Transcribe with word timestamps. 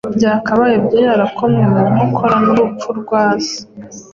byakabaye 0.17 0.75
byarakomwe 0.87 1.63
mu 1.73 1.81
nkokora 1.93 2.35
n’urupfu 2.45 2.87
rwa 2.99 3.23
se 3.45 3.59